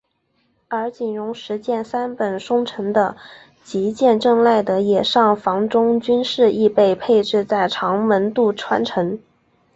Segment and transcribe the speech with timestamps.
[0.67, 3.15] 而警戒石见三本松城的
[3.63, 9.19] 吉见正赖的野上房忠军势亦被配置在长门渡川城。